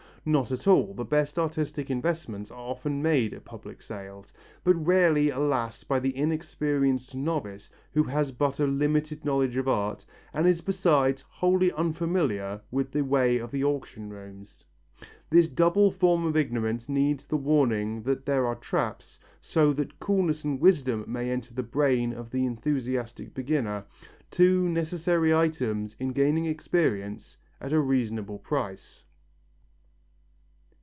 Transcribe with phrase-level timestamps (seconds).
[0.23, 4.31] Not at all, the best artistic investments are often made at public sales,
[4.63, 10.05] but rarely, alas, by the inexperienced novice who has but a limited knowledge of art,
[10.31, 14.63] and is besides wholly unfamiliar with the ways of auction rooms.
[15.31, 20.43] This double form of ignorance needs the warning that there are traps, so that coolness
[20.43, 23.83] and wisdom may enter the brain of the enthusiastic beginner,
[24.29, 29.03] two necessary items in gaining experience at a reasonable price.